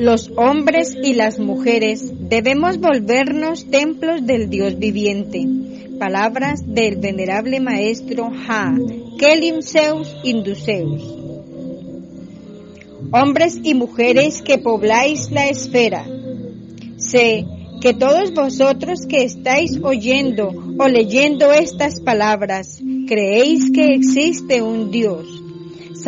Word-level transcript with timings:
Los 0.00 0.30
hombres 0.36 0.96
y 1.02 1.12
las 1.12 1.38
mujeres 1.38 2.12
debemos 2.18 2.78
volvernos 2.78 3.70
templos 3.70 4.24
del 4.26 4.48
Dios 4.48 4.78
viviente. 4.78 5.46
Palabras 5.98 6.62
del 6.66 6.96
venerable 6.96 7.60
maestro 7.60 8.30
Ha, 8.48 8.74
Kelim 9.18 9.60
Zeus 9.60 10.16
Induceus. 10.22 11.02
Hombres 13.12 13.60
y 13.62 13.74
mujeres 13.74 14.40
que 14.40 14.58
pobláis 14.58 15.30
la 15.30 15.48
esfera, 15.48 16.06
sé 16.96 17.44
que 17.80 17.94
todos 17.94 18.32
vosotros 18.32 19.06
que 19.06 19.24
estáis 19.24 19.78
oyendo 19.82 20.48
o 20.78 20.88
leyendo 20.88 21.52
estas 21.52 22.00
palabras, 22.00 22.80
creéis 23.06 23.70
que 23.70 23.94
existe 23.94 24.62
un 24.62 24.90
Dios. 24.90 25.37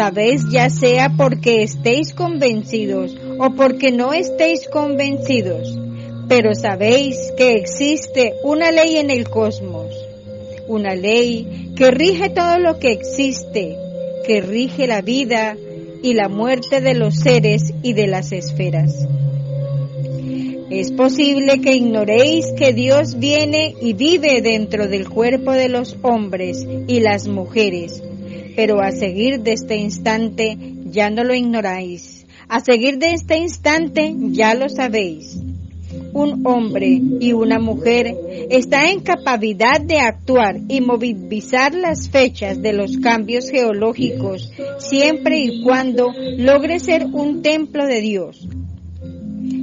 Sabéis 0.00 0.48
ya 0.48 0.70
sea 0.70 1.12
porque 1.14 1.62
estéis 1.62 2.14
convencidos 2.14 3.14
o 3.38 3.50
porque 3.50 3.92
no 3.92 4.14
estéis 4.14 4.66
convencidos, 4.66 5.78
pero 6.26 6.54
sabéis 6.54 7.18
que 7.36 7.52
existe 7.52 8.32
una 8.42 8.72
ley 8.72 8.96
en 8.96 9.10
el 9.10 9.28
cosmos, 9.28 9.94
una 10.66 10.94
ley 10.94 11.74
que 11.76 11.90
rige 11.90 12.30
todo 12.30 12.58
lo 12.58 12.78
que 12.78 12.92
existe, 12.92 13.76
que 14.26 14.40
rige 14.40 14.86
la 14.86 15.02
vida 15.02 15.58
y 16.02 16.14
la 16.14 16.30
muerte 16.30 16.80
de 16.80 16.94
los 16.94 17.16
seres 17.16 17.70
y 17.82 17.92
de 17.92 18.06
las 18.06 18.32
esferas. 18.32 19.06
Es 20.70 20.92
posible 20.92 21.60
que 21.60 21.74
ignoréis 21.74 22.46
que 22.56 22.72
Dios 22.72 23.18
viene 23.18 23.74
y 23.82 23.92
vive 23.92 24.40
dentro 24.40 24.88
del 24.88 25.10
cuerpo 25.10 25.52
de 25.52 25.68
los 25.68 25.98
hombres 26.00 26.66
y 26.88 27.00
las 27.00 27.28
mujeres, 27.28 28.02
pero 28.56 28.80
a 28.80 28.90
seguir 28.92 29.40
de 29.40 29.52
este 29.52 29.76
instante 29.76 30.56
ya 30.86 31.10
no 31.10 31.24
lo 31.24 31.34
ignoráis. 31.34 32.26
A 32.48 32.60
seguir 32.60 32.98
de 32.98 33.12
este 33.12 33.36
instante 33.36 34.14
ya 34.32 34.54
lo 34.54 34.68
sabéis. 34.68 35.38
Un 36.12 36.46
hombre 36.46 37.00
y 37.20 37.32
una 37.32 37.58
mujer 37.58 38.16
está 38.50 38.90
en 38.90 39.00
capacidad 39.00 39.80
de 39.80 39.98
actuar 39.98 40.60
y 40.68 40.80
movilizar 40.80 41.74
las 41.74 42.08
fechas 42.08 42.60
de 42.60 42.72
los 42.72 42.98
cambios 42.98 43.50
geológicos 43.50 44.52
siempre 44.78 45.38
y 45.38 45.62
cuando 45.62 46.12
logre 46.38 46.80
ser 46.80 47.06
un 47.06 47.42
templo 47.42 47.86
de 47.86 48.00
Dios, 48.00 48.48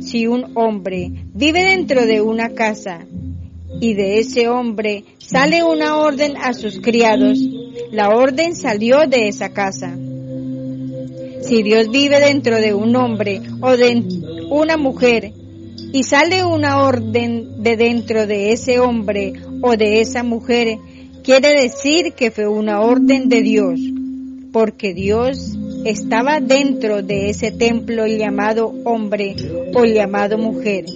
si 0.00 0.26
un 0.26 0.52
hombre 0.54 1.10
vive 1.32 1.64
dentro 1.64 2.04
de 2.04 2.20
una 2.20 2.50
casa 2.50 3.06
y 3.80 3.94
de 3.94 4.18
ese 4.18 4.48
hombre 4.48 5.04
sale 5.18 5.62
una 5.64 5.96
orden 5.96 6.36
a 6.36 6.52
sus 6.52 6.80
criados, 6.80 7.38
la 7.94 8.08
orden 8.08 8.56
salió 8.56 9.06
de 9.06 9.28
esa 9.28 9.50
casa. 9.50 9.96
Si 11.42 11.62
Dios 11.62 11.90
vive 11.92 12.18
dentro 12.18 12.56
de 12.56 12.74
un 12.74 12.96
hombre 12.96 13.40
o 13.60 13.76
de 13.76 14.02
una 14.50 14.76
mujer 14.76 15.32
y 15.92 16.02
sale 16.02 16.44
una 16.44 16.82
orden 16.82 17.62
de 17.62 17.76
dentro 17.76 18.26
de 18.26 18.50
ese 18.50 18.80
hombre 18.80 19.34
o 19.62 19.76
de 19.76 20.00
esa 20.00 20.24
mujer, 20.24 20.78
quiere 21.22 21.50
decir 21.62 22.14
que 22.14 22.32
fue 22.32 22.48
una 22.48 22.80
orden 22.80 23.28
de 23.28 23.42
Dios, 23.42 23.78
porque 24.52 24.92
Dios 24.92 25.56
estaba 25.84 26.40
dentro 26.40 27.00
de 27.00 27.30
ese 27.30 27.52
templo 27.52 28.08
llamado 28.08 28.74
hombre 28.84 29.36
o 29.72 29.84
llamado 29.84 30.36
mujer. 30.36 30.86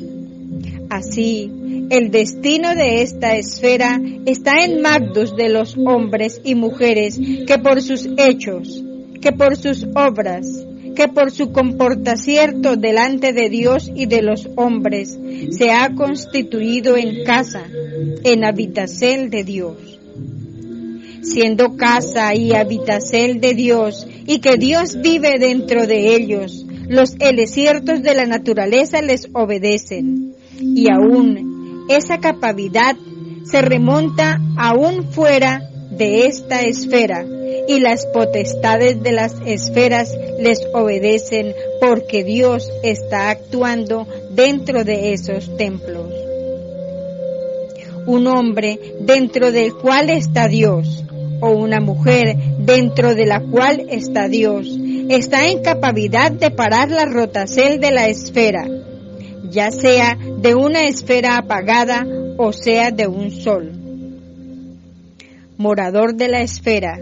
Así, 0.90 1.48
el 1.90 2.10
destino 2.10 2.74
de 2.74 3.02
esta 3.02 3.36
esfera 3.36 4.00
está 4.26 4.64
en 4.64 4.82
magdos 4.82 5.36
de 5.36 5.48
los 5.48 5.76
hombres 5.76 6.40
y 6.44 6.54
mujeres 6.54 7.18
que 7.46 7.58
por 7.58 7.80
sus 7.80 8.08
hechos, 8.16 8.84
que 9.20 9.32
por 9.32 9.56
sus 9.56 9.86
obras, 9.94 10.66
que 10.94 11.08
por 11.08 11.30
su 11.30 11.52
comportamiento 11.52 12.76
delante 12.76 13.32
de 13.32 13.48
Dios 13.48 13.90
y 13.94 14.06
de 14.06 14.22
los 14.22 14.48
hombres 14.56 15.18
se 15.50 15.70
ha 15.70 15.94
constituido 15.94 16.96
en 16.96 17.24
casa, 17.24 17.64
en 18.24 18.44
habitación 18.44 19.30
de 19.30 19.44
Dios 19.44 19.98
siendo 21.22 21.76
casa 21.76 22.34
y 22.34 22.52
habitación 22.52 23.40
de 23.40 23.54
Dios, 23.54 24.06
y 24.26 24.38
que 24.38 24.56
Dios 24.56 24.98
vive 25.02 25.38
dentro 25.38 25.86
de 25.86 26.14
ellos. 26.14 26.64
Los 26.88 27.14
elesiertos 27.18 28.02
de 28.02 28.14
la 28.14 28.24
naturaleza 28.24 29.02
les 29.02 29.28
obedecen, 29.34 30.34
y 30.58 30.90
aún 30.90 31.47
esa 31.88 32.18
capacidad 32.18 32.96
se 33.44 33.62
remonta 33.62 34.40
aún 34.56 35.04
fuera 35.10 35.68
de 35.90 36.26
esta 36.26 36.62
esfera, 36.62 37.24
y 37.66 37.80
las 37.80 38.06
potestades 38.06 39.02
de 39.02 39.12
las 39.12 39.34
esferas 39.44 40.16
les 40.38 40.60
obedecen 40.72 41.54
porque 41.80 42.24
Dios 42.24 42.70
está 42.82 43.30
actuando 43.30 44.06
dentro 44.30 44.84
de 44.84 45.12
esos 45.12 45.56
templos. 45.56 46.12
Un 48.06 48.26
hombre 48.26 48.78
dentro 49.00 49.52
del 49.52 49.74
cual 49.74 50.08
está 50.10 50.48
Dios, 50.48 51.04
o 51.40 51.50
una 51.50 51.80
mujer 51.80 52.36
dentro 52.58 53.14
de 53.14 53.26
la 53.26 53.40
cual 53.40 53.86
está 53.90 54.28
Dios, 54.28 54.78
está 55.08 55.48
en 55.48 55.62
capacidad 55.62 56.30
de 56.30 56.50
parar 56.50 56.90
la 56.90 57.04
rotación 57.04 57.80
de 57.80 57.90
la 57.90 58.08
esfera, 58.08 58.66
ya 59.50 59.70
sea 59.70 60.16
de 60.16 60.54
una 60.54 60.86
esfera 60.86 61.38
apagada 61.38 62.06
o 62.36 62.52
sea 62.52 62.90
de 62.90 63.06
un 63.06 63.30
sol. 63.30 63.72
Morador 65.56 66.14
de 66.14 66.28
la 66.28 66.40
esfera. 66.40 66.98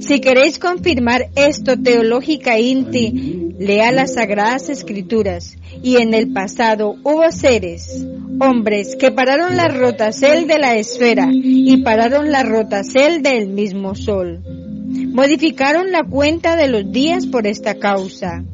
Si 0.00 0.20
queréis 0.20 0.58
confirmar 0.58 1.28
esto 1.36 1.76
teológica 1.76 2.58
inti, 2.58 3.52
lea 3.58 3.92
las 3.92 4.14
sagradas 4.14 4.68
escrituras 4.68 5.56
y 5.82 5.96
en 5.96 6.14
el 6.14 6.32
pasado 6.32 6.94
hubo 7.02 7.30
seres, 7.30 8.06
hombres, 8.40 8.96
que 8.96 9.10
pararon 9.10 9.56
la 9.56 9.68
rotacel 9.68 10.46
de 10.46 10.58
la 10.58 10.76
esfera 10.76 11.28
y 11.32 11.82
pararon 11.82 12.30
la 12.30 12.42
rotacel 12.42 13.22
del 13.22 13.48
mismo 13.48 13.94
sol. 13.94 14.40
Modificaron 14.88 15.92
la 15.92 16.04
cuenta 16.04 16.56
de 16.56 16.68
los 16.68 16.90
días 16.90 17.26
por 17.26 17.46
esta 17.46 17.74
causa. 17.74 18.44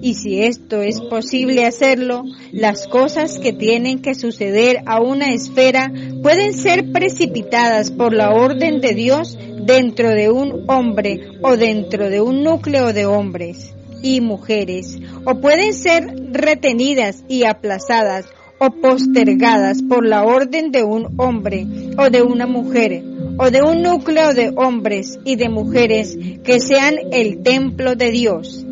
Y 0.00 0.14
si 0.14 0.42
esto 0.42 0.82
es 0.82 1.00
posible 1.00 1.64
hacerlo, 1.64 2.24
las 2.52 2.86
cosas 2.86 3.38
que 3.38 3.52
tienen 3.52 4.00
que 4.00 4.14
suceder 4.14 4.82
a 4.86 5.00
una 5.00 5.32
esfera 5.32 5.92
pueden 6.22 6.54
ser 6.54 6.92
precipitadas 6.92 7.90
por 7.90 8.14
la 8.14 8.30
orden 8.30 8.80
de 8.80 8.94
Dios 8.94 9.38
dentro 9.66 10.10
de 10.10 10.30
un 10.30 10.64
hombre 10.68 11.20
o 11.42 11.56
dentro 11.56 12.08
de 12.08 12.20
un 12.20 12.42
núcleo 12.42 12.92
de 12.92 13.06
hombres 13.06 13.74
y 14.02 14.20
mujeres, 14.20 14.98
o 15.24 15.40
pueden 15.40 15.72
ser 15.72 16.14
retenidas 16.30 17.24
y 17.28 17.44
aplazadas 17.44 18.26
o 18.58 18.70
postergadas 18.70 19.82
por 19.82 20.06
la 20.06 20.24
orden 20.24 20.70
de 20.70 20.82
un 20.82 21.14
hombre 21.18 21.66
o 21.98 22.08
de 22.08 22.22
una 22.22 22.46
mujer 22.46 23.02
o 23.38 23.50
de 23.50 23.62
un 23.62 23.82
núcleo 23.82 24.32
de 24.32 24.52
hombres 24.56 25.18
y 25.24 25.36
de 25.36 25.48
mujeres 25.48 26.16
que 26.42 26.60
sean 26.60 26.94
el 27.12 27.42
templo 27.42 27.94
de 27.94 28.10
Dios. 28.10 28.65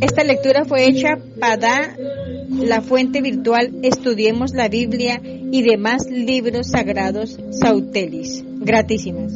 Esta 0.00 0.24
lectura 0.24 0.64
fue 0.64 0.86
hecha 0.86 1.18
para 1.40 1.96
la 2.50 2.80
fuente 2.82 3.20
virtual 3.20 3.72
Estudiemos 3.82 4.52
la 4.52 4.68
Biblia 4.68 5.20
y 5.22 5.62
demás 5.62 6.06
libros 6.10 6.68
sagrados 6.68 7.38
Sautelis. 7.50 8.44
Gratísimas. 8.60 9.32